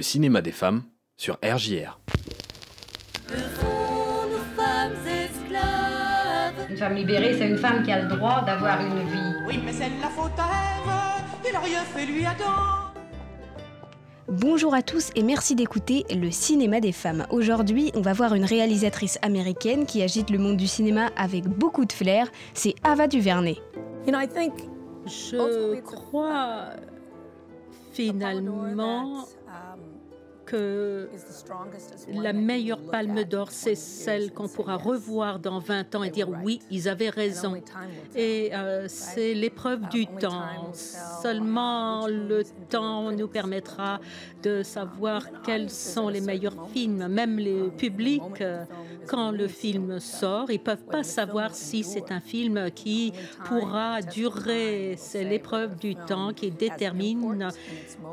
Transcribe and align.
le 0.00 0.04
cinéma 0.04 0.40
des 0.40 0.50
femmes 0.50 0.82
sur 1.18 1.36
RJR. 1.44 2.00
Une 6.70 6.76
femme 6.78 6.94
libérée, 6.94 7.36
c'est 7.36 7.46
une 7.46 7.58
femme 7.58 7.82
qui 7.82 7.92
a 7.92 8.00
le 8.00 8.08
droit 8.08 8.42
d'avoir 8.46 8.80
une 8.80 9.06
vie. 9.10 9.34
Oui, 9.46 9.60
mais 9.62 9.74
c'est 9.74 9.90
la 10.00 10.08
faute 10.08 10.32
à 10.38 10.48
Ève. 10.78 11.46
Il 11.46 11.54
a 11.54 11.60
rien 11.60 11.82
fait 11.82 12.06
lui 12.06 12.24
Adam. 12.24 12.94
Bonjour 14.26 14.72
à 14.72 14.80
tous 14.80 15.10
et 15.16 15.22
merci 15.22 15.54
d'écouter 15.54 16.06
le 16.08 16.30
cinéma 16.30 16.80
des 16.80 16.92
femmes. 16.92 17.26
Aujourd'hui, 17.28 17.92
on 17.94 18.00
va 18.00 18.14
voir 18.14 18.34
une 18.34 18.46
réalisatrice 18.46 19.18
américaine 19.20 19.84
qui 19.84 20.00
agite 20.00 20.30
le 20.30 20.38
monde 20.38 20.56
du 20.56 20.66
cinéma 20.66 21.10
avec 21.14 21.44
beaucoup 21.46 21.84
de 21.84 21.92
flair, 21.92 22.26
c'est 22.54 22.74
Ava 22.84 23.06
DuVernay. 23.06 23.58
Je 25.06 25.80
crois 25.82 26.70
finalement 27.92 29.26
la 32.12 32.32
meilleure 32.32 32.82
palme 32.82 33.24
d'or, 33.24 33.48
c'est 33.50 33.74
celle 33.74 34.32
qu'on 34.32 34.48
pourra 34.48 34.76
revoir 34.76 35.38
dans 35.38 35.58
20 35.58 35.94
ans 35.94 36.02
et 36.02 36.10
dire 36.10 36.28
oui, 36.44 36.60
ils 36.70 36.88
avaient 36.88 37.10
raison. 37.10 37.60
Et 38.14 38.50
euh, 38.52 38.86
c'est 38.88 39.34
l'épreuve 39.34 39.88
du 39.88 40.06
temps. 40.06 40.72
Seulement 41.22 42.06
le 42.06 42.42
temps 42.68 43.12
nous 43.12 43.28
permettra 43.28 44.00
de 44.42 44.62
savoir 44.62 45.22
quels 45.44 45.70
sont 45.70 46.08
les 46.08 46.20
meilleurs 46.20 46.68
films. 46.72 47.08
Même 47.08 47.38
les 47.38 47.70
publics, 47.70 48.40
euh, 48.40 48.64
quand 49.06 49.30
le 49.30 49.48
film 49.48 50.00
sort, 50.00 50.50
ils 50.50 50.60
peuvent 50.60 50.84
pas 50.84 51.02
savoir 51.02 51.54
si 51.54 51.82
c'est 51.82 52.10
un 52.10 52.20
film 52.20 52.70
qui 52.70 53.12
pourra 53.44 54.00
durer. 54.02 54.94
C'est 54.96 55.24
l'épreuve 55.24 55.76
du 55.76 55.94
temps 55.94 56.32
qui 56.32 56.50
détermine 56.50 57.48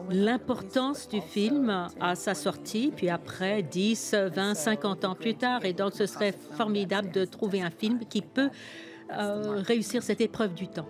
l'importance 0.09 1.07
du 1.07 1.21
film 1.21 1.87
à 1.99 2.15
sa 2.27 2.33
sortie, 2.33 2.91
puis 2.93 3.09
après 3.09 3.63
10, 3.63 4.13
20, 4.35 4.53
50 4.53 5.05
ans 5.05 5.15
plus 5.15 5.35
tard. 5.35 5.63
Et 5.63 5.71
donc, 5.71 5.93
ce 5.93 6.05
serait 6.05 6.33
formidable 6.57 7.09
de 7.09 7.23
trouver 7.23 7.61
un 7.61 7.69
film 7.69 7.99
qui 8.09 8.21
peut 8.21 8.49
euh, 9.17 9.61
réussir 9.65 10.03
cette 10.03 10.19
épreuve 10.19 10.53
du 10.53 10.67
temps. 10.67 10.89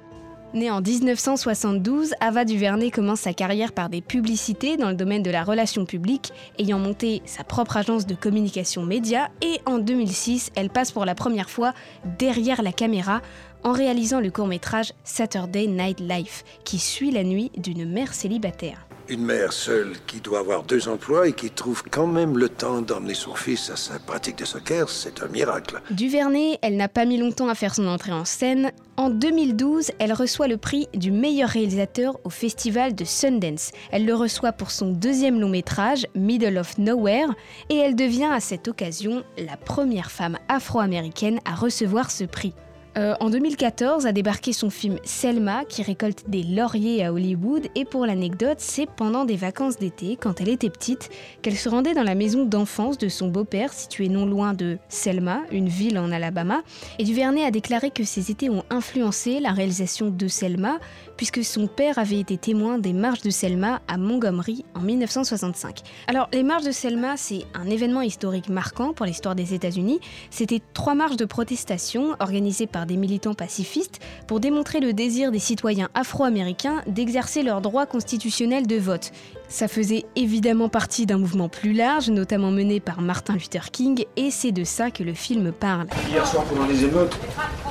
Née 0.55 0.71
en 0.71 0.81
1972, 0.81 2.15
Ava 2.21 2.43
DuVernay 2.43 2.89
commence 2.89 3.19
sa 3.19 3.33
carrière 3.33 3.71
par 3.71 3.89
des 3.89 4.01
publicités 4.01 4.77
dans 4.77 4.89
le 4.89 4.95
domaine 4.95 5.21
de 5.21 5.29
la 5.29 5.43
relation 5.43 5.85
publique, 5.85 6.31
ayant 6.57 6.79
monté 6.79 7.21
sa 7.25 7.43
propre 7.43 7.77
agence 7.77 8.07
de 8.07 8.15
communication 8.15 8.81
média 8.81 9.29
et 9.43 9.59
en 9.67 9.77
2006, 9.77 10.49
elle 10.55 10.71
passe 10.71 10.91
pour 10.91 11.05
la 11.05 11.13
première 11.13 11.51
fois 11.51 11.73
derrière 12.17 12.63
la 12.63 12.71
caméra 12.71 13.21
en 13.63 13.73
réalisant 13.73 14.21
le 14.21 14.31
court-métrage 14.31 14.93
Saturday 15.03 15.67
Night 15.67 15.99
Life, 15.99 16.43
qui 16.63 16.79
suit 16.79 17.11
la 17.11 17.23
nuit 17.23 17.51
d'une 17.57 17.85
mère 17.85 18.15
célibataire. 18.15 18.86
Une 19.09 19.23
mère 19.23 19.53
seule 19.53 19.93
qui 20.05 20.19
doit 20.19 20.39
avoir 20.39 20.63
deux 20.63 20.89
emplois 20.89 21.29
et 21.29 21.31
qui 21.31 21.49
trouve 21.49 21.81
quand 21.89 22.07
même 22.07 22.37
le 22.37 22.49
temps 22.49 22.81
d'emmener 22.81 23.13
son 23.13 23.35
fils 23.35 23.69
à 23.69 23.77
sa 23.77 23.99
pratique 23.99 24.37
de 24.37 24.43
soccer, 24.43 24.89
c'est 24.89 25.23
un 25.23 25.27
miracle. 25.27 25.81
Duvernay, 25.91 26.59
elle 26.61 26.75
n'a 26.75 26.89
pas 26.89 27.05
mis 27.05 27.17
longtemps 27.17 27.47
à 27.47 27.55
faire 27.55 27.73
son 27.73 27.87
entrée 27.87 28.11
en 28.11 28.25
scène. 28.25 28.73
En 28.97 29.09
2012, 29.09 29.91
elle 29.99 30.11
reçoit 30.11 30.49
le 30.49 30.57
prix 30.57 30.89
du 30.93 31.11
meilleur 31.11 31.47
réalisateur 31.47 32.19
au 32.25 32.29
festival 32.29 32.95
de 32.95 33.05
Sundance. 33.05 33.71
Elle 33.91 34.05
le 34.05 34.13
reçoit 34.13 34.51
pour 34.51 34.71
son 34.71 34.91
deuxième 34.91 35.39
long 35.39 35.47
métrage, 35.47 36.05
Middle 36.13 36.57
of 36.57 36.77
Nowhere, 36.77 37.29
et 37.69 37.77
elle 37.77 37.95
devient 37.95 38.29
à 38.33 38.41
cette 38.41 38.67
occasion 38.67 39.23
la 39.37 39.55
première 39.55 40.11
femme 40.11 40.37
afro-américaine 40.49 41.39
à 41.45 41.55
recevoir 41.55 42.11
ce 42.11 42.25
prix. 42.25 42.53
Euh, 42.97 43.13
en 43.19 43.29
2014 43.29 44.07
a 44.07 44.11
débarqué 44.11 44.53
son 44.53 44.71
film 44.71 44.97
Selma 45.03 45.65
qui 45.65 45.83
récolte 45.83 46.27
des 46.29 46.41
lauriers 46.41 47.05
à 47.05 47.13
Hollywood 47.13 47.67
et 47.75 47.85
pour 47.85 48.07
l'anecdote 48.07 48.57
c'est 48.57 48.87
pendant 48.87 49.23
des 49.23 49.35
vacances 49.35 49.77
d'été 49.77 50.17
quand 50.19 50.41
elle 50.41 50.49
était 50.49 50.71
petite 50.71 51.09
qu'elle 51.43 51.57
se 51.57 51.69
rendait 51.69 51.93
dans 51.93 52.03
la 52.03 52.15
maison 52.15 52.45
d'enfance 52.45 52.97
de 52.97 53.07
son 53.07 53.27
beau-père 53.27 53.71
située 53.71 54.09
non 54.09 54.25
loin 54.25 54.55
de 54.55 54.79
Selma, 54.89 55.41
une 55.51 55.67
ville 55.67 55.99
en 55.99 56.11
Alabama 56.11 56.63
et 56.97 57.03
Duvernay 57.03 57.43
a 57.43 57.51
déclaré 57.51 57.91
que 57.91 58.03
ces 58.03 58.31
étés 58.31 58.49
ont 58.49 58.63
influencé 58.71 59.39
la 59.39 59.51
réalisation 59.51 60.09
de 60.09 60.27
Selma 60.27 60.79
puisque 61.17 61.43
son 61.43 61.67
père 61.67 61.99
avait 61.99 62.19
été 62.19 62.37
témoin 62.37 62.79
des 62.79 62.93
marches 62.93 63.21
de 63.21 63.29
Selma 63.29 63.81
à 63.87 63.97
Montgomery 63.97 64.65
en 64.73 64.81
1965. 64.81 65.81
Alors 66.07 66.29
les 66.33 66.43
marches 66.43 66.65
de 66.65 66.71
Selma 66.71 67.15
c'est 67.15 67.45
un 67.53 67.69
événement 67.69 68.01
historique 68.01 68.49
marquant 68.49 68.93
pour 68.93 69.05
l'histoire 69.05 69.35
des 69.35 69.53
États-Unis. 69.53 69.99
C'était 70.31 70.61
trois 70.73 70.95
marches 70.95 71.17
de 71.17 71.25
protestation 71.25 72.15
organisées 72.19 72.65
par 72.65 72.86
des 72.87 72.97
militants 72.97 73.35
pacifistes 73.35 73.99
pour 74.25 74.39
démontrer 74.39 74.79
le 74.79 74.93
désir 74.93 75.31
des 75.31 75.39
citoyens 75.39 75.89
afro-américains 75.93 76.81
d'exercer 76.87 77.43
leur 77.43 77.61
droit 77.61 77.85
constitutionnel 77.85 78.65
de 78.65 78.77
vote. 78.77 79.11
Ça 79.47 79.67
faisait 79.67 80.05
évidemment 80.15 80.69
partie 80.69 81.05
d'un 81.05 81.17
mouvement 81.19 81.49
plus 81.49 81.73
large, 81.73 82.09
notamment 82.09 82.51
mené 82.51 82.79
par 82.79 83.01
Martin 83.01 83.33
Luther 83.33 83.69
King, 83.71 84.05
et 84.15 84.31
c'est 84.31 84.51
de 84.51 84.63
ça 84.63 84.89
que 84.89 85.03
le 85.03 85.13
film 85.13 85.51
parle. 85.51 85.87
Hier 86.09 86.25
soir, 86.25 86.43
pendant 86.45 86.65
les 86.65 86.83
émeutes, 86.83 87.15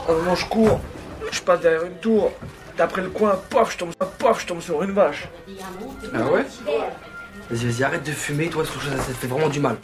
un 0.09 0.13
moment 0.13 0.35
je 0.37 0.47
cours, 0.47 0.81
je 1.33 1.41
passe 1.41 1.61
derrière 1.61 1.85
une 1.85 1.97
tour, 1.97 2.31
d'après 2.79 3.03
le 3.03 3.11
coin, 3.11 3.39
pof, 3.51 3.73
je 3.73 3.79
tombe, 3.79 3.95
pof, 4.19 4.43
je 4.43 4.47
tombe 4.47 4.61
sur 4.61 4.83
une 4.83 4.93
vache. 4.93 5.29
Ah 6.15 6.31
ouais 6.31 6.45
Vas-y, 7.51 7.67
vas-y, 7.67 7.85
arrête 7.85 8.05
de 8.05 8.13
fumer, 8.13 8.49
toi, 8.49 8.65
ça 8.65 8.71
te 8.73 9.13
fait 9.13 9.27
vraiment 9.27 9.49
du 9.49 9.61
mal. 9.61 9.77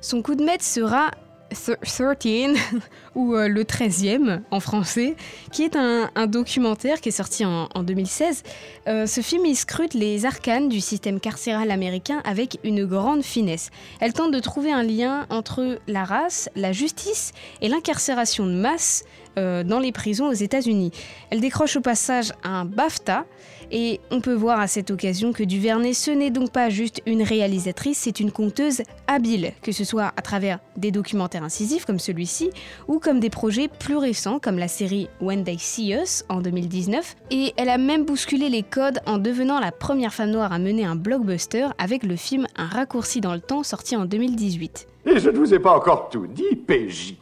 Son 0.00 0.22
coup 0.22 0.34
de 0.34 0.44
maître 0.44 0.64
sera 0.64 1.10
13 1.50 2.56
ou 3.14 3.34
euh, 3.34 3.48
le 3.48 3.64
13e 3.64 4.40
en 4.50 4.60
français, 4.60 5.16
qui 5.52 5.64
est 5.64 5.76
un, 5.76 6.10
documentaire 6.26 7.00
qui 7.00 7.08
est 7.08 7.12
sorti 7.12 7.44
en, 7.44 7.68
2016. 7.82 8.42
Euh, 8.88 9.06
ce 9.06 9.20
film 9.20 9.44
y 9.46 9.54
scrute 9.54 9.94
les 9.94 10.26
arcanes 10.26 10.68
du 10.68 10.80
système 10.80 11.20
carcéral 11.20 11.70
américain 11.70 12.20
avec 12.24 12.58
une 12.64 12.84
grande 12.84 13.22
finesse. 13.22 13.70
Elle 14.00 14.12
tente 14.12 14.32
de 14.32 14.40
trouver 14.40 14.72
un 14.72 14.82
lien 14.82 15.26
entre 15.30 15.78
la 15.86 16.04
race, 16.04 16.48
la 16.56 16.72
justice 16.72 17.32
et 17.60 17.68
l'incarcération 17.68 18.46
de 18.46 18.54
masse 18.54 19.04
euh, 19.38 19.62
dans 19.64 19.78
les 19.78 19.92
prisons 19.92 20.28
aux 20.28 20.32
États-Unis. 20.32 20.90
Elle 21.30 21.40
décroche 21.40 21.76
au 21.76 21.80
passage 21.80 22.32
un 22.42 22.64
BAFTA 22.64 23.26
et 23.72 24.00
on 24.10 24.20
peut 24.20 24.34
voir 24.34 24.58
à 24.58 24.66
cette 24.66 24.90
occasion 24.90 25.32
que 25.32 25.44
Duvernay, 25.44 25.92
ce 25.92 26.10
n'est 26.10 26.30
donc 26.30 26.50
pas 26.50 26.70
juste 26.70 27.00
une 27.06 27.22
réalisatrice, 27.22 27.98
c'est 27.98 28.18
une 28.18 28.32
conteuse 28.32 28.82
habile, 29.06 29.52
que 29.62 29.72
ce 29.72 29.84
soit 29.84 30.12
à 30.16 30.22
travers 30.22 30.58
des 30.76 30.90
documentaires 30.90 31.44
incisifs 31.44 31.84
comme 31.84 32.00
celui-ci 32.00 32.50
ou 32.88 32.98
comme 32.98 33.20
des 33.20 33.30
projets 33.30 33.68
plus 33.68 33.96
récents 33.96 34.40
comme 34.40 34.58
la 34.58 34.68
série 34.68 35.08
When 35.20 35.44
They 35.44 35.58
See 35.58 35.94
Us 35.94 36.24
en 36.28 36.40
2019. 36.40 37.16
Et 37.30 37.52
elle 37.56 37.68
a 37.68 37.78
même 37.78 38.04
bousculé 38.04 38.48
les 38.48 38.62
codes 38.62 39.00
en 39.06 39.18
devenant 39.18 39.60
la 39.60 39.70
première 39.70 40.12
femme 40.12 40.30
noire 40.30 40.52
à 40.52 40.58
mener 40.58 40.84
un 40.84 40.96
blockbuster 40.96 41.68
avec 41.78 42.02
le 42.02 42.16
film 42.16 42.46
Un 42.56 42.66
raccourci 42.66 43.20
dans 43.20 43.34
le 43.34 43.40
temps 43.40 43.62
sorti 43.62 43.96
en 43.96 44.04
2018. 44.04 44.88
Et 45.06 45.18
je 45.18 45.30
ne 45.30 45.38
vous 45.38 45.54
ai 45.54 45.58
pas 45.58 45.74
encore 45.76 46.08
tout 46.08 46.26
dit, 46.26 46.56
PJ. 46.56 47.14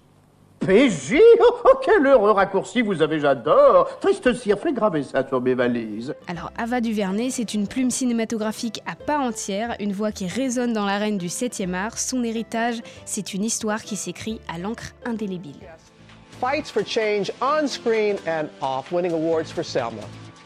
PJ 0.61 1.17
oh, 1.41 1.81
quel 1.85 2.05
heureux 2.07 2.33
raccourci 2.33 2.83
vous 2.83 3.01
avez, 3.01 3.21
j'adore 3.21 3.89
Triste 4.01 4.35
cire, 4.35 4.59
fais 4.59 4.73
graver 4.73 5.03
ça 5.03 5.27
sur 5.27 5.41
mes 5.41 5.55
valises. 5.55 6.15
Alors, 6.27 6.51
Ava 6.57 6.81
DuVernay, 6.81 7.31
c'est 7.31 7.55
une 7.55 7.67
plume 7.67 7.91
cinématographique 7.91 8.83
à 8.87 8.95
part 8.95 9.21
entière, 9.21 9.77
une 9.81 9.93
voix 9.93 10.13
qui 10.13 10.27
résonne 10.27 10.73
dans 10.73 10.85
l'arène 10.85 11.17
du 11.17 11.29
7e 11.29 11.75
art. 11.75 11.99
Son 11.99 12.25
héritage, 12.25 12.81
c'est 13.05 13.35
une 13.35 13.45
histoire 13.45 13.83
qui 13.83 13.97
s'écrit 13.97 14.41
à 14.53 14.59
l'encre 14.59 14.95
indélébile. 15.05 15.57
Fights 16.41 16.71
for 16.71 16.85
change 16.85 17.33
on 17.41 17.67
screen 17.67 18.17
and 18.27 18.49
off, 18.61 18.93
winning 18.93 19.13
awards 19.13 19.51
for 19.51 19.65
Selma, 19.65 20.03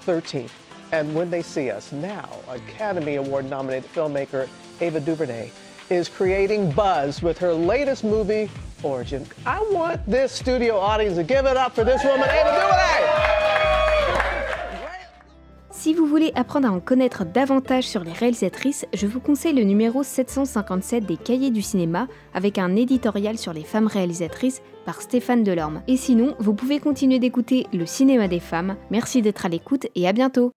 13th. 0.07 0.51
And 0.93 1.15
when 1.15 1.31
they 1.31 1.43
see 1.43 1.71
us 1.71 1.91
now, 1.93 2.29
Academy 2.49 3.17
Award 3.17 3.49
nominated 3.51 3.85
filmmaker 3.93 4.47
Ava 4.81 5.01
DuVernay 5.01 5.51
is 5.91 6.09
creating 6.09 6.71
buzz 6.73 7.23
with 7.23 7.39
her 7.39 7.53
latest 7.53 8.05
movie, 8.05 8.51
I 8.85 9.61
want 9.73 9.99
this 10.09 10.33
studio 10.33 10.77
audience 10.77 11.17
to 11.17 11.23
give 11.23 11.47
it 11.47 11.57
up 11.57 11.75
for 11.75 11.85
this 11.85 12.03
woman! 12.05 12.29
Si 15.71 15.95
vous 15.95 16.07
voulez 16.07 16.31
apprendre 16.37 16.69
à 16.69 16.71
en 16.71 16.79
connaître 16.79 17.25
davantage 17.25 17.85
sur 17.85 18.05
les 18.05 18.13
réalisatrices, 18.13 18.87
je 18.93 19.07
vous 19.07 19.19
conseille 19.19 19.55
le 19.55 19.65
numéro 19.65 20.03
757 20.03 21.05
des 21.07 21.17
Cahiers 21.17 21.51
du 21.51 21.63
cinéma 21.63 22.07
avec 22.35 22.59
un 22.59 22.77
éditorial 22.77 23.37
sur 23.37 23.53
les 23.53 23.65
femmes 23.65 23.89
réalisatrices 23.89 24.63
par 24.85 25.03
Stéphane 25.03 25.43
Delorme. 25.43 25.83
Et 25.89 25.97
sinon, 25.97 26.37
vous 26.39 26.55
pouvez 26.55 26.79
continuer 26.79 27.19
d'écouter 27.19 27.67
le 27.73 27.87
cinéma 27.87 28.29
des 28.29 28.39
femmes. 28.39 28.77
Merci 28.91 29.23
d'être 29.23 29.45
à 29.45 29.49
l'écoute 29.49 29.87
et 29.97 30.07
à 30.07 30.13
bientôt 30.13 30.53